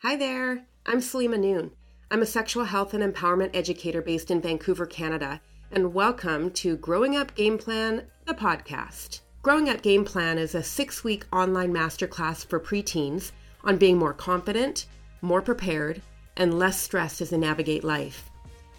[0.00, 1.70] Hi there, I'm Saleema Noon.
[2.10, 5.40] I'm a sexual health and empowerment educator based in Vancouver, Canada,
[5.72, 9.20] and welcome to Growing Up Game Plan, the podcast.
[9.40, 13.32] Growing Up Game Plan is a six week online masterclass for preteens
[13.64, 14.84] on being more confident,
[15.22, 16.02] more prepared,
[16.36, 18.28] and less stressed as they navigate life.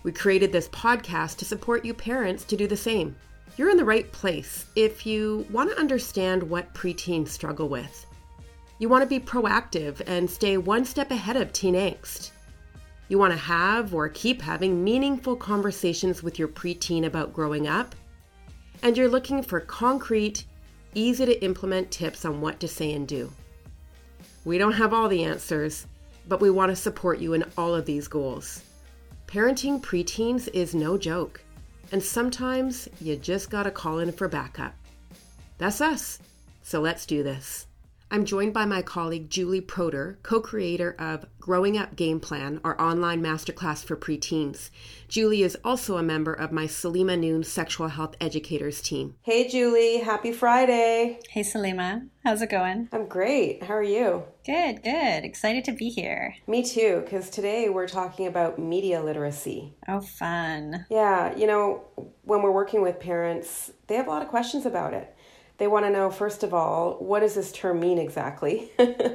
[0.04, 3.16] We created this podcast to support you parents to do the same.
[3.58, 8.06] You're in the right place if you want to understand what preteens struggle with.
[8.80, 12.32] You want to be proactive and stay one step ahead of teen angst.
[13.10, 17.96] You want to have or keep having meaningful conversations with your preteen about growing up.
[18.84, 20.46] And you're looking for concrete,
[20.94, 23.32] easy to implement tips on what to say and do.
[24.46, 25.88] We don't have all the answers,
[26.28, 28.64] but we want to support you in all of these goals.
[29.26, 31.44] Parenting preteens is no joke,
[31.92, 34.74] and sometimes you just gotta call in for backup.
[35.58, 36.20] That's us,
[36.62, 37.67] so let's do this.
[38.10, 42.80] I'm joined by my colleague Julie Prodor, co creator of Growing Up Game Plan, our
[42.80, 44.70] online masterclass for preteens.
[45.10, 49.16] Julie is also a member of my Saleema Noon Sexual Health Educators team.
[49.24, 51.20] Hey, Julie, happy Friday.
[51.30, 52.08] Hey, Saleema.
[52.24, 52.88] How's it going?
[52.94, 53.64] I'm great.
[53.64, 54.24] How are you?
[54.46, 55.26] Good, good.
[55.26, 56.34] Excited to be here.
[56.48, 59.76] Me too, because today we're talking about media literacy.
[59.86, 60.86] Oh, fun.
[60.90, 61.84] Yeah, you know,
[62.24, 65.14] when we're working with parents, they have a lot of questions about it
[65.58, 68.72] they want to know, first of all, what does this term mean exactly?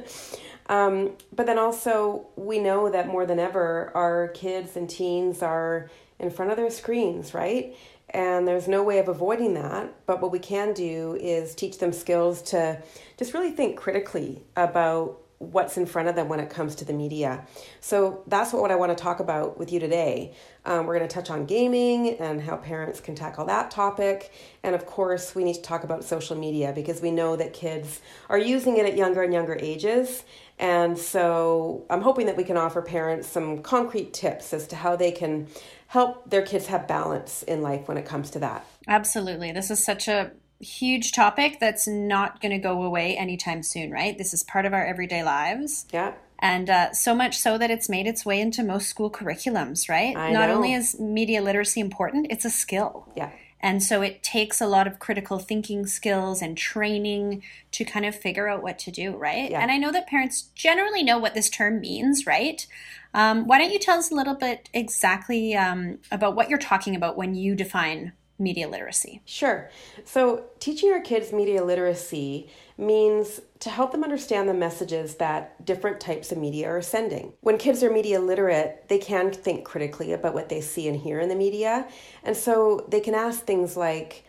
[0.67, 5.89] um, but then also, we know that more than ever, our kids and teens are
[6.19, 7.75] in front of their screens, right?
[8.09, 9.93] And there's no way of avoiding that.
[10.05, 12.81] But what we can do is teach them skills to
[13.17, 16.93] just really think critically about what's in front of them when it comes to the
[16.93, 17.45] media.
[17.81, 20.33] So that's what, I want to talk about with you today.
[20.65, 24.31] Um, we're going to touch on gaming and how parents can tackle that topic.
[24.63, 28.01] And of course, we need to talk about social media because we know that kids
[28.29, 30.23] are using it at younger and younger ages.
[30.59, 34.95] And so I'm hoping that we can offer parents some concrete tips as to how
[34.95, 35.47] they can
[35.87, 38.65] help their kids have balance in life when it comes to that.
[38.87, 39.51] Absolutely.
[39.51, 40.31] This is such a
[40.63, 44.17] huge topic that's not going to go away anytime soon, right?
[44.17, 45.85] This is part of our everyday lives.
[45.91, 46.13] Yeah.
[46.39, 50.15] And uh, so much so that it's made its way into most school curriculums, right?
[50.15, 50.55] I not know.
[50.55, 53.07] only is media literacy important, it's a skill.
[53.15, 53.31] Yeah.
[53.61, 58.13] And so it takes a lot of critical thinking skills and training to kind of
[58.13, 59.49] figure out what to do, right?
[59.49, 59.61] Yeah.
[59.61, 62.67] And I know that parents generally know what this term means, right?
[63.13, 66.93] Um, why don't you tell us a little bit exactly um, about what you're talking
[66.93, 69.21] about when you define media literacy?
[69.25, 69.69] Sure.
[70.05, 75.99] So, teaching our kids media literacy means to help them understand the messages that different
[75.99, 77.33] types of media are sending.
[77.41, 81.19] When kids are media literate, they can think critically about what they see and hear
[81.19, 81.87] in the media.
[82.23, 84.25] And so they can ask things like,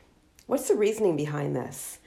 [0.47, 1.99] What's the reasoning behind this?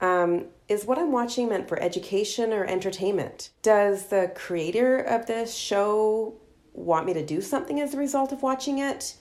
[0.00, 3.50] Um, is what I'm watching meant for education or entertainment?
[3.62, 6.34] Does the creator of this show
[6.72, 9.16] want me to do something as a result of watching it?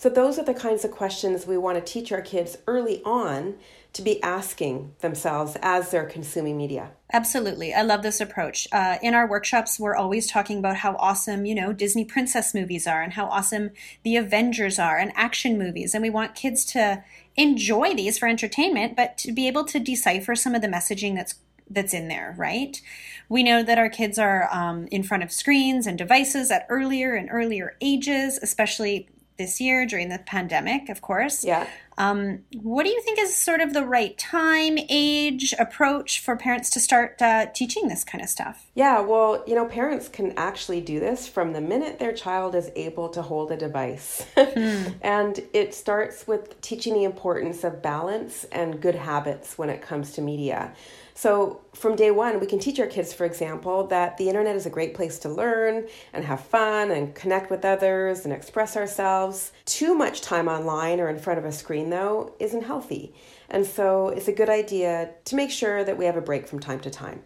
[0.00, 3.56] So, those are the kinds of questions we want to teach our kids early on
[3.92, 6.92] to be asking themselves as they're consuming media.
[7.12, 7.74] Absolutely.
[7.74, 8.66] I love this approach.
[8.72, 12.86] Uh, in our workshops, we're always talking about how awesome, you know, Disney princess movies
[12.86, 13.72] are and how awesome
[14.02, 15.92] the Avengers are and action movies.
[15.92, 17.04] And we want kids to
[17.36, 21.34] enjoy these for entertainment, but to be able to decipher some of the messaging that's
[21.68, 22.80] that's in there, right?
[23.28, 27.14] We know that our kids are um, in front of screens and devices at earlier
[27.14, 29.08] and earlier ages, especially
[29.40, 31.42] this year during the pandemic, of course.
[31.42, 31.66] Yeah.
[31.98, 36.70] Um, what do you think is sort of the right time, age, approach for parents
[36.70, 38.66] to start uh, teaching this kind of stuff?
[38.74, 42.70] Yeah, well, you know, parents can actually do this from the minute their child is
[42.76, 44.24] able to hold a device.
[44.36, 50.12] and it starts with teaching the importance of balance and good habits when it comes
[50.12, 50.72] to media.
[51.14, 54.64] So, from day one, we can teach our kids, for example, that the internet is
[54.64, 59.52] a great place to learn and have fun and connect with others and express ourselves.
[59.66, 63.14] Too much time online or in front of a screen, though, isn't healthy.
[63.48, 66.60] And so, it's a good idea to make sure that we have a break from
[66.60, 67.22] time to time,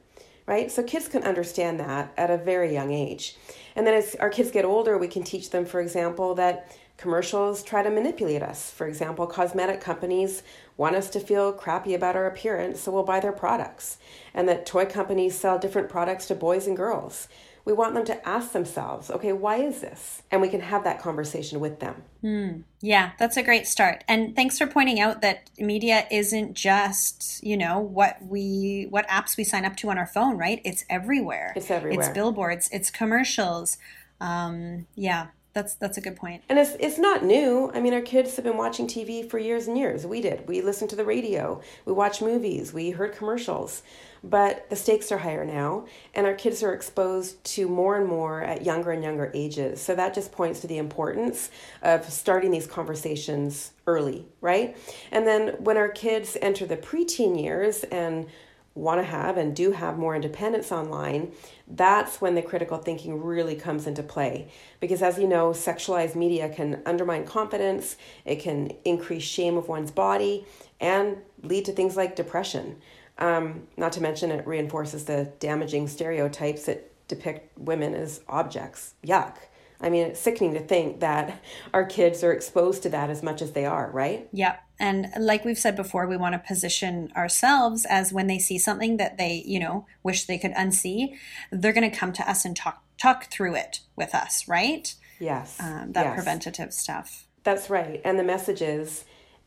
[0.47, 0.71] right?
[0.71, 3.37] So, kids can understand that at a very young age.
[3.75, 7.63] And then, as our kids get older, we can teach them, for example, that commercials
[7.63, 8.71] try to manipulate us.
[8.71, 10.43] For example, cosmetic companies
[10.77, 13.99] want us to feel crappy about our appearance, so we'll buy their products.
[14.33, 17.29] And that toy companies sell different products to boys and girls.
[17.65, 20.23] We want them to ask themselves, okay, why is this?
[20.31, 22.03] And we can have that conversation with them.
[22.23, 24.05] Mm, yeah, that's a great start.
[24.07, 29.37] And thanks for pointing out that media isn't just, you know, what we what apps
[29.37, 30.61] we sign up to on our phone, right?
[30.65, 31.55] It's everywhere.
[31.57, 32.01] It's everywhere.
[32.01, 33.79] It's billboards, it's commercials.
[34.21, 36.43] Um, yeah, that's that's a good point.
[36.49, 37.71] And it's it's not new.
[37.73, 40.05] I mean, our kids have been watching TV for years and years.
[40.05, 40.47] We did.
[40.49, 41.61] We listened to the radio.
[41.87, 42.73] We watched movies.
[42.73, 43.83] We heard commercials.
[44.25, 45.85] But the stakes are higher now,
[46.15, 49.83] and our kids are exposed to more and more at younger and younger ages.
[49.83, 51.51] So that just points to the importance
[51.83, 54.77] of starting these conversations early, right?
[55.13, 58.27] And then when our kids enter the preteen years and
[58.75, 61.33] want to have and do have more independence online,
[61.69, 64.49] that's when the critical thinking really comes into play.
[64.81, 69.91] Because as you know, sexualized media can undermine confidence, it can increase shame of one's
[69.91, 70.45] body,
[70.81, 72.77] and lead to things like depression.
[73.19, 78.95] Um, not to mention, it reinforces the damaging stereotypes that depict women as objects.
[79.07, 79.37] Yuck.
[79.81, 81.43] I mean, it's sickening to think that
[81.75, 84.29] our kids are exposed to that as much as they are, right?
[84.33, 84.64] Yep.
[84.79, 88.97] And like we've said before, we want to position ourselves as when they see something
[88.97, 91.17] that they, you know, wish they could unsee,
[91.53, 94.95] they're going to come to us and talk talk through it with us, right?
[95.19, 95.59] Yes.
[95.61, 96.15] Um, that yes.
[96.15, 97.27] preventative stuff.
[97.43, 98.01] That's right.
[98.05, 99.05] And the message is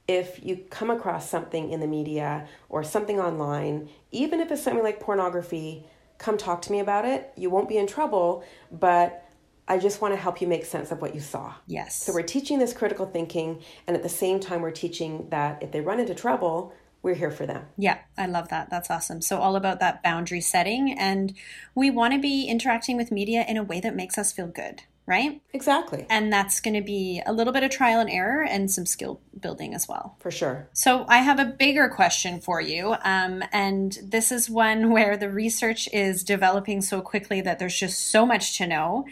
[0.08, 4.84] if you come across something in the media or something online, even if it's something
[4.84, 5.86] like pornography,
[6.18, 7.32] come talk to me about it.
[7.36, 9.27] You won't be in trouble, but
[9.68, 11.54] I just want to help you make sense of what you saw.
[11.68, 12.04] Yes.
[12.04, 15.72] So we're teaching this critical thinking, and at the same time, we're teaching that if
[15.72, 17.66] they run into trouble, we're here for them.
[17.78, 18.70] Yeah, I love that.
[18.70, 19.22] That's awesome.
[19.22, 20.96] So, all about that boundary setting.
[20.98, 21.34] And
[21.76, 24.84] we want to be interacting with media in a way that makes us feel good,
[25.06, 25.42] right?
[25.54, 26.06] Exactly.
[26.10, 29.22] And that's going to be a little bit of trial and error and some skill
[29.40, 30.18] building as well.
[30.20, 30.68] For sure.
[30.74, 32.96] So, I have a bigger question for you.
[33.04, 38.12] Um, and this is one where the research is developing so quickly that there's just
[38.12, 39.06] so much to know.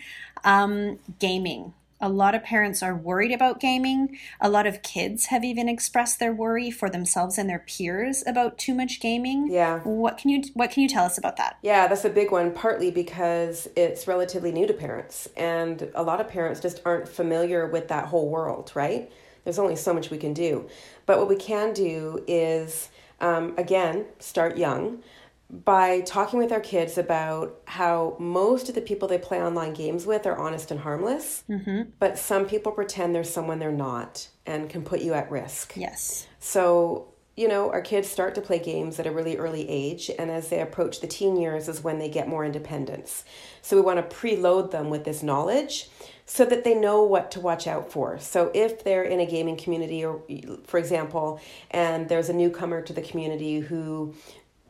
[0.46, 1.74] Um, gaming.
[2.02, 4.20] A lot of parents are worried about gaming.
[4.42, 8.58] A lot of kids have even expressed their worry for themselves and their peers about
[8.58, 9.48] too much gaming.
[9.50, 9.80] Yeah.
[9.80, 11.58] What can you what can you tell us about that?
[11.62, 16.20] Yeah, that's a big one partly because it's relatively new to parents and a lot
[16.20, 19.10] of parents just aren't familiar with that whole world, right?
[19.46, 20.68] There's only so much we can do.
[21.06, 22.90] But what we can do is
[23.22, 25.02] um, again, start young
[25.50, 30.06] by talking with our kids about how most of the people they play online games
[30.06, 31.84] with are honest and harmless, mm-hmm.
[32.00, 35.74] but some people pretend they're someone they're not and can put you at risk.
[35.76, 36.28] Yes.
[36.40, 40.32] So, you know, our kids start to play games at a really early age, and
[40.32, 43.24] as they approach the teen years is when they get more independence.
[43.62, 45.90] So, we want to preload them with this knowledge
[46.26, 48.18] so that they know what to watch out for.
[48.18, 50.22] So if they're in a gaming community or
[50.66, 51.40] for example,
[51.70, 54.16] and there's a newcomer to the community who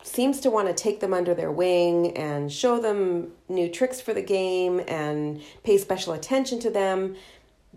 [0.06, 4.14] seems to want to take them under their wing and show them new tricks for
[4.14, 7.16] the game and pay special attention to them,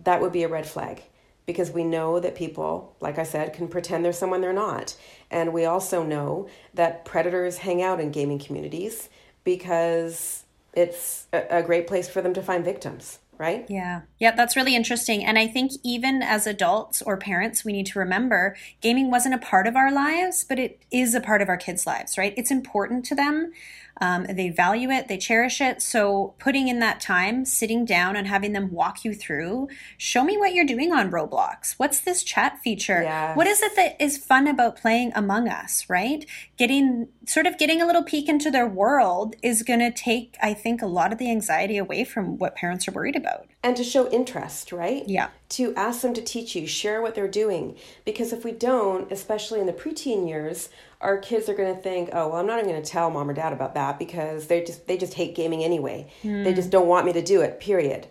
[0.05, 1.03] that would be a red flag
[1.47, 4.95] because we know that people, like I said, can pretend they're someone they're not.
[5.31, 9.09] And we also know that predators hang out in gaming communities
[9.45, 13.65] because it's a, great place for them to find victims right?
[13.69, 14.03] Yeah.
[14.19, 15.25] Yeah, that's really interesting.
[15.25, 19.39] And I think even as adults or parents, we need to remember gaming wasn't a
[19.39, 22.35] part of our lives, but it is a part of our kids' lives, right?
[22.37, 23.53] It's important to them.
[24.01, 25.83] Um, they value it, they cherish it.
[25.83, 30.37] So, putting in that time, sitting down and having them walk you through, show me
[30.37, 31.75] what you're doing on Roblox.
[31.79, 33.03] What's this chat feature?
[33.03, 33.37] Yes.
[33.37, 36.25] What is it that is fun about playing Among Us, right?
[36.57, 40.55] Getting sort of getting a little peek into their world is going to take, I
[40.55, 43.47] think, a lot of the anxiety away from what parents are worried about.
[43.63, 45.03] And to show interest, right?
[45.09, 45.31] Yeah.
[45.51, 47.77] To ask them to teach you, share what they're doing.
[48.05, 50.69] Because if we don't, especially in the preteen years,
[51.01, 53.29] our kids are going to think, oh, well, I'm not even going to tell mom
[53.29, 56.09] or dad about that because they just they just hate gaming anyway.
[56.23, 56.45] Mm.
[56.45, 57.59] They just don't want me to do it.
[57.59, 58.07] Period.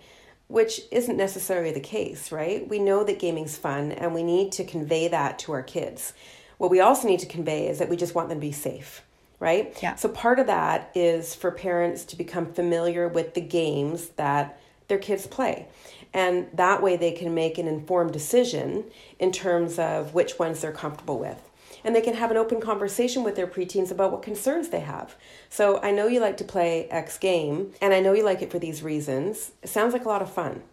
[0.49, 2.68] Which isn't necessarily the case, right?
[2.68, 6.13] We know that gaming's fun, and we need to convey that to our kids.
[6.57, 9.04] What we also need to convey is that we just want them to be safe,
[9.39, 9.77] right?
[9.81, 9.95] Yeah.
[9.95, 14.97] So part of that is for parents to become familiar with the games that their
[14.97, 15.67] kids play.
[16.13, 18.85] And that way they can make an informed decision
[19.19, 21.41] in terms of which ones they're comfortable with
[21.83, 25.15] and they can have an open conversation with their preteens about what concerns they have.
[25.49, 28.51] So I know you like to play X game, and I know you like it
[28.51, 29.51] for these reasons.
[29.63, 30.63] It sounds like a lot of fun.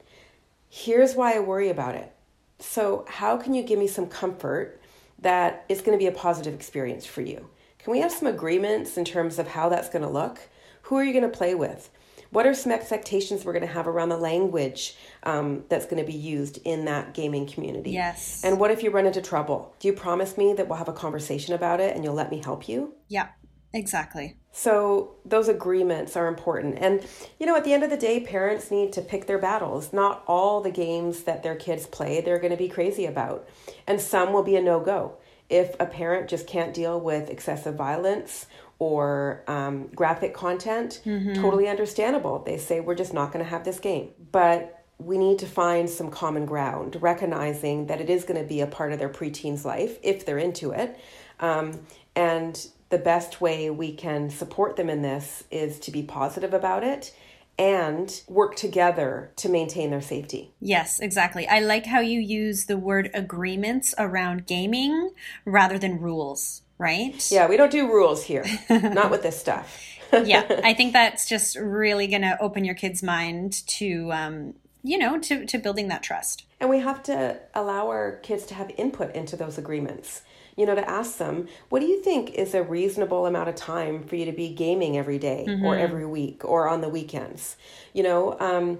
[0.68, 2.12] Here's why I worry about it.
[2.58, 4.80] So, how can you give me some comfort
[5.20, 7.48] that it's going to be a positive experience for you?
[7.78, 10.40] Can we have some agreements in terms of how that's going to look?
[10.82, 11.90] Who are you going to play with?
[12.34, 16.12] What are some expectations we're going to have around the language um, that's going to
[16.12, 17.92] be used in that gaming community?
[17.92, 18.42] Yes.
[18.42, 19.72] And what if you run into trouble?
[19.78, 22.42] Do you promise me that we'll have a conversation about it and you'll let me
[22.42, 22.92] help you?
[23.06, 23.28] Yeah,
[23.72, 24.36] exactly.
[24.50, 26.76] So those agreements are important.
[26.80, 27.06] And
[27.38, 29.92] you know, at the end of the day, parents need to pick their battles.
[29.92, 33.48] Not all the games that their kids play they're going to be crazy about.
[33.86, 35.18] And some will be a no-go.
[35.48, 38.46] If a parent just can't deal with excessive violence
[38.78, 41.34] or um, graphic content, mm-hmm.
[41.34, 42.40] totally understandable.
[42.40, 44.10] They say, we're just not going to have this game.
[44.32, 48.60] But we need to find some common ground, recognizing that it is going to be
[48.60, 50.98] a part of their preteen's life if they're into it.
[51.40, 51.80] Um,
[52.14, 56.84] and the best way we can support them in this is to be positive about
[56.84, 57.14] it
[57.58, 60.52] and work together to maintain their safety.
[60.60, 61.46] Yes, exactly.
[61.46, 65.10] I like how you use the word agreements around gaming
[65.44, 67.30] rather than rules, right?
[67.30, 69.80] Yeah, we don't do rules here, not with this stuff.
[70.12, 74.98] yeah, I think that's just really going to open your kid's mind to, um, you
[74.98, 76.46] know, to, to building that trust.
[76.60, 80.22] And we have to allow our kids to have input into those agreements
[80.56, 84.04] you know, to ask them, what do you think is a reasonable amount of time
[84.04, 85.64] for you to be gaming every day mm-hmm.
[85.64, 87.56] or every week or on the weekends?
[87.92, 88.78] You know, um,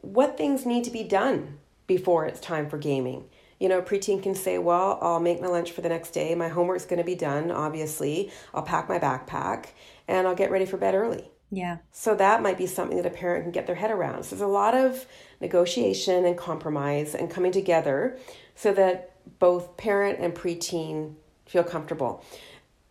[0.00, 3.24] what things need to be done before it's time for gaming?
[3.62, 6.34] You know, preteen can say, well, I'll make my lunch for the next day.
[6.34, 8.32] My homework's going to be done, obviously.
[8.52, 9.66] I'll pack my backpack
[10.08, 11.30] and I'll get ready for bed early.
[11.52, 11.76] Yeah.
[11.92, 14.24] So that might be something that a parent can get their head around.
[14.24, 15.06] So there's a lot of
[15.40, 18.18] negotiation and compromise and coming together
[18.56, 21.14] so that both parent and preteen
[21.46, 22.24] feel comfortable.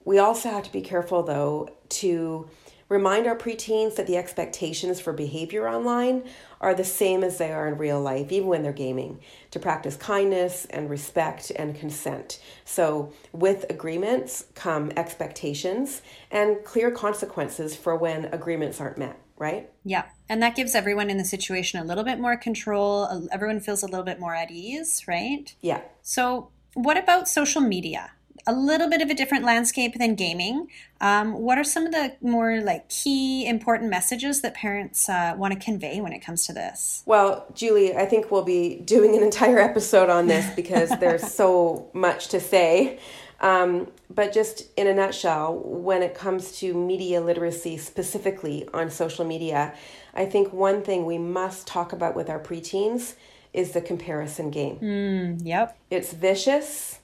[0.05, 2.49] We also have to be careful, though, to
[2.91, 6.23] remind our preteens that the expectations for behavior online
[6.59, 9.95] are the same as they are in real life, even when they're gaming, to practice
[9.95, 12.41] kindness and respect and consent.
[12.65, 19.69] So, with agreements come expectations and clear consequences for when agreements aren't met, right?
[19.85, 20.03] Yeah.
[20.27, 23.27] And that gives everyone in the situation a little bit more control.
[23.31, 25.55] Everyone feels a little bit more at ease, right?
[25.61, 25.81] Yeah.
[26.01, 28.11] So, what about social media?
[28.47, 30.67] A little bit of a different landscape than gaming.
[30.99, 35.53] Um, what are some of the more like key important messages that parents uh, want
[35.53, 37.03] to convey when it comes to this?
[37.05, 41.89] Well, Julie, I think we'll be doing an entire episode on this because there's so
[41.93, 42.99] much to say.
[43.41, 49.25] Um, but just in a nutshell, when it comes to media literacy specifically on social
[49.25, 49.73] media,
[50.13, 53.15] I think one thing we must talk about with our preteens
[53.53, 54.77] is the comparison game.
[54.77, 55.77] Mm, yep.
[55.89, 56.99] It's vicious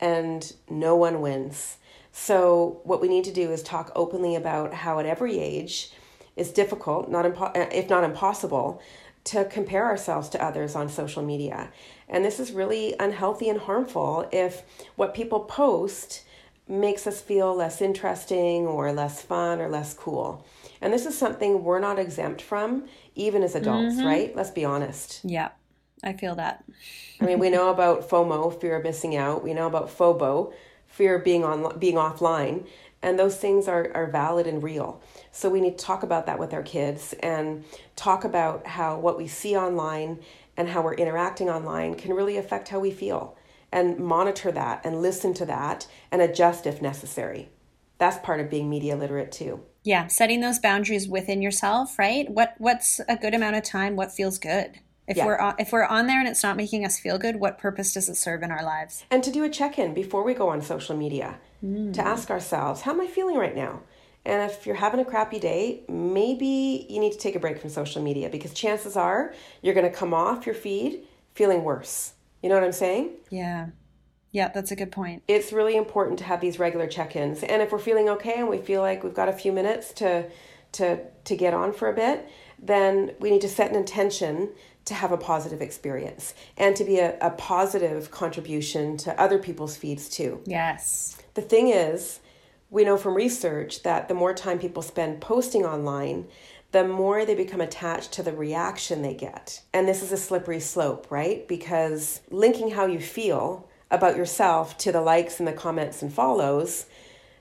[0.00, 1.78] and no one wins.
[2.12, 5.92] So, what we need to do is talk openly about how at every age
[6.36, 8.80] it's difficult, not impo- if not impossible,
[9.24, 11.70] to compare ourselves to others on social media.
[12.08, 14.62] And this is really unhealthy and harmful if
[14.96, 16.24] what people post
[16.66, 20.46] makes us feel less interesting or less fun or less cool.
[20.80, 24.06] And this is something we're not exempt from, even as adults, mm-hmm.
[24.06, 24.36] right?
[24.36, 25.20] Let's be honest.
[25.24, 25.50] Yeah,
[26.02, 26.64] I feel that.
[27.20, 29.42] I mean, we know about FOMO, fear of missing out.
[29.42, 30.52] We know about FOBO,
[30.86, 32.66] fear of being on being offline,
[33.02, 35.00] and those things are are valid and real.
[35.32, 37.64] So we need to talk about that with our kids and
[37.96, 40.20] talk about how what we see online
[40.56, 43.36] and how we're interacting online can really affect how we feel
[43.70, 47.48] and monitor that and listen to that and adjust if necessary.
[47.98, 49.60] That's part of being media literate too.
[49.84, 52.28] Yeah, setting those boundaries within yourself, right?
[52.30, 53.96] What what's a good amount of time?
[53.96, 54.80] What feels good?
[55.08, 55.26] If yeah.
[55.26, 57.94] we're on, if we're on there and it's not making us feel good, what purpose
[57.94, 59.04] does it serve in our lives?
[59.10, 61.94] And to do a check-in before we go on social media, mm.
[61.94, 63.80] to ask ourselves, how am I feeling right now?
[64.26, 67.70] And if you're having a crappy day, maybe you need to take a break from
[67.70, 72.12] social media because chances are you're going to come off your feed feeling worse.
[72.42, 73.12] You know what I'm saying?
[73.30, 73.68] Yeah.
[74.30, 75.22] Yeah, that's a good point.
[75.26, 77.42] It's really important to have these regular check-ins.
[77.42, 80.28] And if we're feeling okay and we feel like we've got a few minutes to
[80.72, 84.50] to to get on for a bit, then we need to set an intention
[84.88, 89.76] to have a positive experience and to be a, a positive contribution to other people's
[89.76, 90.42] feeds too.
[90.46, 91.16] Yes.
[91.34, 92.20] The thing is,
[92.70, 96.26] we know from research that the more time people spend posting online,
[96.72, 99.62] the more they become attached to the reaction they get.
[99.72, 101.46] And this is a slippery slope, right?
[101.48, 106.86] Because linking how you feel about yourself to the likes and the comments and follows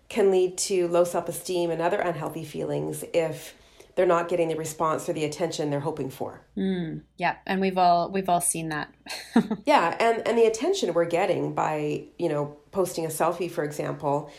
[0.08, 3.54] can lead to low self esteem and other unhealthy feelings if
[3.98, 6.40] they're not getting the response or the attention they're hoping for.
[6.56, 8.94] Mm, yeah, and we've all we've all seen that.
[9.66, 14.32] yeah, and and the attention we're getting by you know posting a selfie, for example,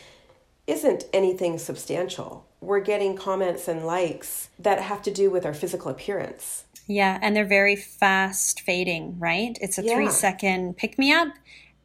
[0.65, 2.47] isn't anything substantial.
[2.61, 6.63] We're getting comments and likes that have to do with our physical appearance.
[6.87, 9.57] Yeah, and they're very fast fading, right?
[9.61, 9.93] It's a yeah.
[9.93, 11.27] three second pick me up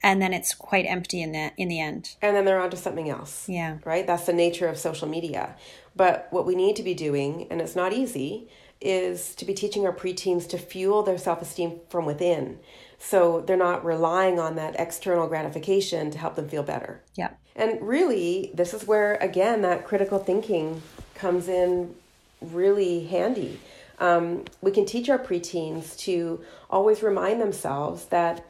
[0.04, 2.14] and then it's quite empty in the in the end.
[2.22, 3.48] And then they're on to something else.
[3.48, 3.78] Yeah.
[3.84, 4.06] Right?
[4.06, 5.56] That's the nature of social media.
[5.96, 8.48] But what we need to be doing, and it's not easy,
[8.80, 12.60] is to be teaching our preteens to fuel their self esteem from within.
[12.98, 17.02] So they're not relying on that external gratification to help them feel better.
[17.16, 17.30] Yeah.
[17.56, 20.82] And really, this is where, again, that critical thinking
[21.14, 21.94] comes in
[22.40, 23.58] really handy.
[23.98, 28.44] Um, we can teach our preteens to always remind themselves that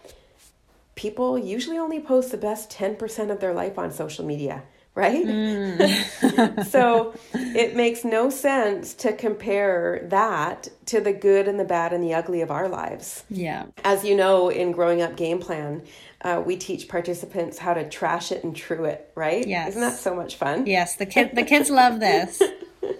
[0.94, 4.62] people usually only post the best 10% of their life on social media.
[4.94, 5.26] right?
[5.26, 6.64] Mm.
[6.70, 12.02] so it makes no sense to compare that to the good and the bad and
[12.02, 13.24] the ugly of our lives.
[13.28, 13.66] Yeah.
[13.82, 15.82] As you know, in Growing Up Game Plan,
[16.22, 19.46] uh, we teach participants how to trash it and true it, right?
[19.46, 19.70] Yes.
[19.70, 20.66] Isn't that so much fun?
[20.66, 22.40] Yes, the kid the kids love this.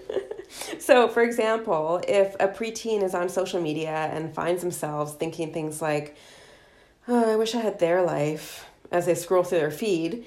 [0.79, 5.81] so, for example, if a preteen is on social media and finds themselves thinking things
[5.81, 6.15] like,
[7.07, 10.25] oh, I wish I had their life as they scroll through their feed,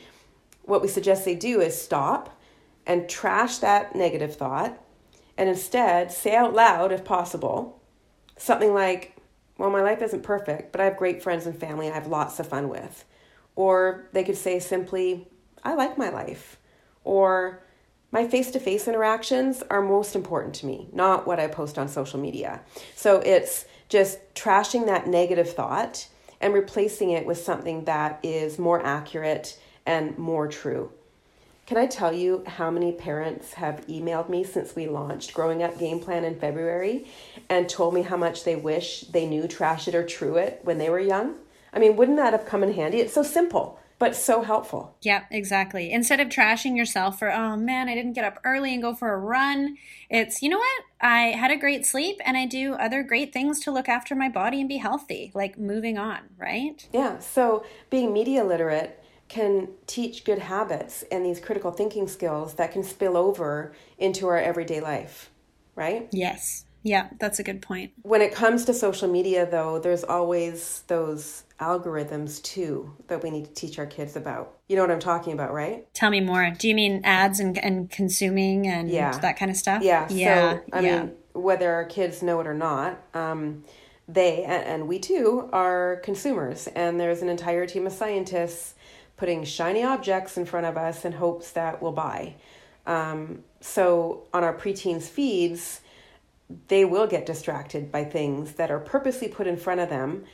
[0.63, 2.39] what we suggest they do is stop
[2.87, 4.79] and trash that negative thought
[5.37, 7.81] and instead say out loud, if possible,
[8.37, 9.17] something like,
[9.57, 12.39] Well, my life isn't perfect, but I have great friends and family I have lots
[12.39, 13.05] of fun with.
[13.57, 15.29] Or they could say simply,
[15.65, 16.59] I like my life.
[17.05, 17.63] Or
[18.11, 21.89] my face to face interactions are most important to me, not what I post on
[21.89, 22.61] social media.
[22.95, 26.09] So it's just trashing that negative thought
[26.41, 30.93] and replacing it with something that is more accurate and more true.
[31.67, 35.79] Can I tell you how many parents have emailed me since we launched Growing Up
[35.79, 37.07] Game Plan in February
[37.51, 40.79] and told me how much they wish they knew Trash It or True It when
[40.79, 41.35] they were young?
[41.73, 43.01] I mean, wouldn't that have come in handy?
[43.01, 44.97] It's so simple but so helpful.
[45.03, 45.91] Yeah, exactly.
[45.91, 49.13] Instead of trashing yourself for, oh man, I didn't get up early and go for
[49.13, 49.77] a run,
[50.09, 50.83] it's, you know what?
[51.01, 54.29] I had a great sleep and I do other great things to look after my
[54.29, 56.89] body and be healthy, like moving on, right?
[56.93, 57.19] Yeah.
[57.19, 62.83] So being media literate can teach good habits and these critical thinking skills that can
[62.83, 65.31] spill over into our everyday life,
[65.75, 66.09] right?
[66.13, 66.65] Yes.
[66.89, 67.93] Yeah, that's a good point.
[68.03, 73.45] When it comes to social media, though, there's always those algorithms too that we need
[73.45, 74.57] to teach our kids about.
[74.69, 75.93] You know what I'm talking about, right?
[75.93, 76.51] Tell me more.
[76.57, 79.19] Do you mean ads and, and consuming and yeah.
[79.19, 79.83] that kind of stuff?
[79.83, 80.07] Yeah.
[80.09, 80.55] Yeah.
[80.55, 81.03] So, I yeah.
[81.03, 83.65] mean, whether our kids know it or not, um,
[84.09, 88.75] they and we too are consumers, and there's an entire team of scientists
[89.19, 92.35] putting shiny objects in front of us in hopes that we'll buy.
[92.87, 95.83] Um, so on our preteens feeds,
[96.69, 100.25] they will get distracted by things that are purposely put in front of them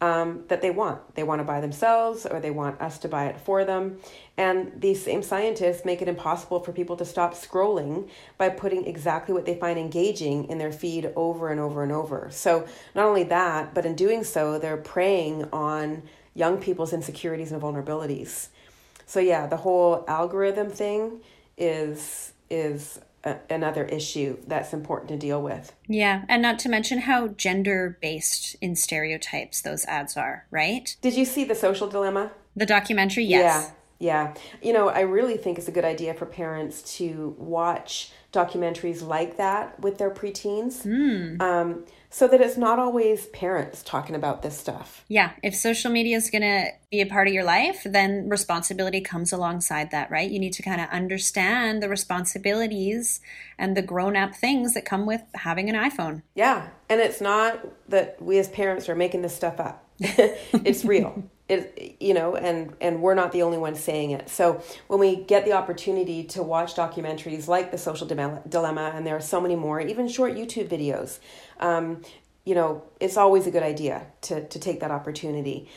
[0.00, 1.14] um, that they want.
[1.14, 3.98] They want to buy themselves or they want us to buy it for them.
[4.36, 9.32] And these same scientists make it impossible for people to stop scrolling by putting exactly
[9.32, 12.28] what they find engaging in their feed over and over and over.
[12.30, 16.02] So, not only that, but in doing so, they're preying on
[16.34, 18.48] young people's insecurities and vulnerabilities.
[19.06, 21.20] So, yeah, the whole algorithm thing
[21.56, 25.72] is is a, another issue that's important to deal with.
[25.88, 30.96] Yeah, and not to mention how gender based in stereotypes those ads are, right?
[31.00, 32.32] Did you see the social dilemma?
[32.56, 33.66] The documentary, yes.
[33.68, 33.74] Yeah.
[34.04, 34.34] Yeah.
[34.60, 39.38] You know, I really think it's a good idea for parents to watch documentaries like
[39.38, 40.84] that with their preteens.
[40.84, 41.40] Mm.
[41.40, 45.04] Um, so that it's not always parents talking about this stuff.
[45.08, 49.00] Yeah, if social media is going to be a part of your life, then responsibility
[49.00, 50.30] comes alongside that, right?
[50.30, 53.20] You need to kind of understand the responsibilities
[53.58, 56.22] and the grown up things that come with having an iPhone.
[56.34, 61.24] Yeah, and it's not that we as parents are making this stuff up, it's real.
[61.48, 64.28] It you know and and we're not the only ones saying it.
[64.28, 69.16] So when we get the opportunity to watch documentaries like the social dilemma and there
[69.16, 71.18] are so many more even short youtube videos
[71.60, 72.02] um,
[72.44, 75.68] you know it's always a good idea to to take that opportunity.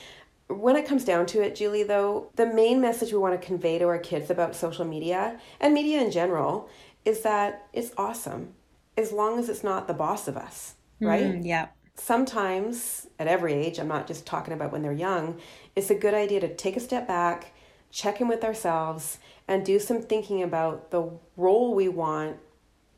[0.50, 3.78] When it comes down to it julie though the main message we want to convey
[3.80, 6.70] to our kids about social media and media in general
[7.04, 8.54] is that it's awesome
[8.96, 11.26] as long as it's not the boss of us right?
[11.26, 15.40] mm, yeah sometimes at every age, I'm not just talking about when they're young,
[15.76, 17.54] it's a good idea to take a step back,
[17.92, 22.38] check in with ourselves, and do some thinking about the role we want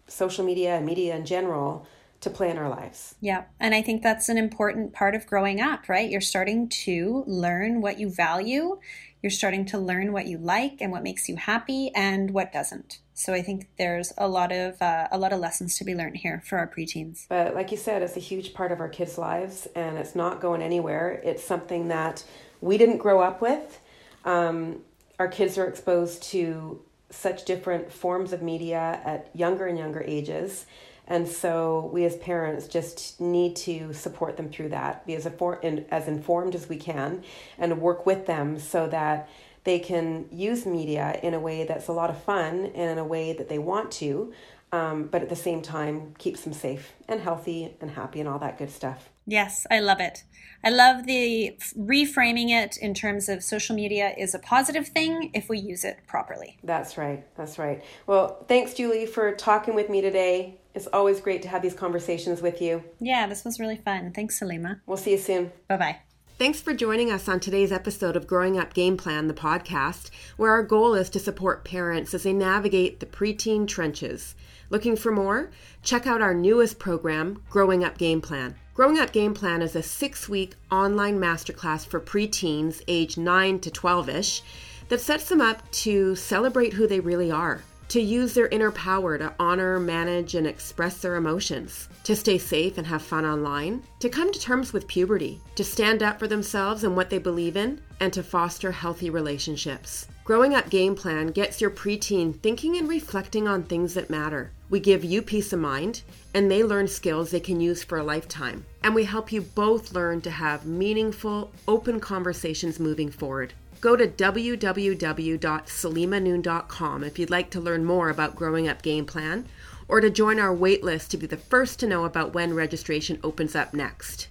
[0.07, 1.87] social media and media in general
[2.21, 3.15] to play in our lives.
[3.21, 3.45] Yeah.
[3.59, 6.09] And I think that's an important part of growing up, right?
[6.09, 8.79] You're starting to learn what you value,
[9.21, 12.99] you're starting to learn what you like and what makes you happy and what doesn't.
[13.19, 16.15] So I think there's a lot of uh, a lot of lessons to be learned
[16.15, 17.25] here for our preteens.
[17.27, 20.39] But like you said, it's a huge part of our kids' lives, and it's not
[20.39, 21.21] going anywhere.
[21.23, 22.23] It's something that
[22.61, 23.81] we didn't grow up with.
[24.23, 24.83] Um,
[25.19, 30.65] our kids are exposed to such different forms of media at younger and younger ages.
[31.05, 36.07] And so we as parents just need to support them through that, be as, as
[36.07, 37.23] informed as we can,
[37.57, 39.27] and work with them so that
[39.63, 43.05] they can use media in a way that's a lot of fun and in a
[43.05, 44.33] way that they want to,
[44.71, 48.39] um, but at the same time keeps them safe and healthy and happy and all
[48.39, 49.09] that good stuff.
[49.25, 50.23] Yes, I love it.
[50.63, 55.49] I love the reframing it in terms of social media is a positive thing if
[55.49, 56.57] we use it properly.
[56.63, 57.23] That's right.
[57.35, 57.83] That's right.
[58.07, 60.59] Well, thanks, Julie, for talking with me today.
[60.73, 62.83] It's always great to have these conversations with you.
[62.99, 64.11] Yeah, this was really fun.
[64.13, 64.81] Thanks, Saleema.
[64.85, 65.51] We'll see you soon.
[65.67, 65.99] Bye bye.
[66.39, 70.53] Thanks for joining us on today's episode of Growing Up Game Plan, the podcast, where
[70.53, 74.35] our goal is to support parents as they navigate the preteen trenches.
[74.69, 75.51] Looking for more?
[75.83, 78.55] Check out our newest program, Growing Up Game Plan.
[78.73, 83.69] Growing Up Game Plan is a six week online masterclass for preteens age 9 to
[83.69, 84.41] 12 ish
[84.87, 89.17] that sets them up to celebrate who they really are to use their inner power
[89.17, 94.09] to honor, manage, and express their emotions, to stay safe and have fun online, to
[94.09, 97.81] come to terms with puberty, to stand up for themselves and what they believe in,
[97.99, 100.07] and to foster healthy relationships.
[100.23, 104.51] Growing Up Game Plan gets your preteen thinking and reflecting on things that matter.
[104.69, 106.03] We give you peace of mind,
[106.35, 108.63] and they learn skills they can use for a lifetime.
[108.83, 113.53] And we help you both learn to have meaningful, open conversations moving forward.
[113.81, 119.45] Go to www.saleemanoon.com if you'd like to learn more about Growing Up Game Plan
[119.87, 123.55] or to join our waitlist to be the first to know about when registration opens
[123.55, 124.27] up next.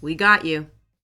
[0.00, 0.66] We got you.